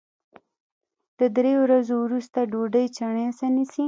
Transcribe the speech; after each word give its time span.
د 1.19 1.21
درې 1.35 1.53
ورځو 1.63 1.95
وروسته 2.05 2.39
ډوډۍ 2.51 2.85
چڼېسه 2.97 3.45
نیسي 3.55 3.79